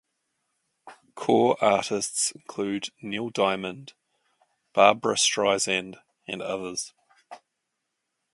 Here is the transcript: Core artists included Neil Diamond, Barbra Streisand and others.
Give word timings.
Core 1.13 1.57
artists 1.63 2.31
included 2.31 2.91
Neil 3.03 3.29
Diamond, 3.29 3.93
Barbra 4.73 5.13
Streisand 5.13 5.99
and 6.27 6.41
others. 6.41 6.95